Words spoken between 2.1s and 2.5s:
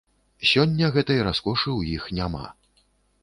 няма.